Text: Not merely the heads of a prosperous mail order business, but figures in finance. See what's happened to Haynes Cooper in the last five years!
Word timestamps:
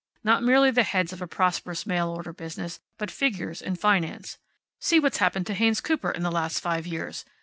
Not 0.23 0.41
merely 0.41 0.71
the 0.71 0.81
heads 0.81 1.13
of 1.13 1.21
a 1.21 1.27
prosperous 1.27 1.85
mail 1.85 2.09
order 2.09 2.33
business, 2.33 2.79
but 2.97 3.11
figures 3.11 3.61
in 3.61 3.75
finance. 3.75 4.39
See 4.79 4.99
what's 4.99 5.17
happened 5.19 5.45
to 5.45 5.53
Haynes 5.53 5.79
Cooper 5.79 6.09
in 6.09 6.23
the 6.23 6.31
last 6.31 6.59
five 6.59 6.87
years! 6.87 7.23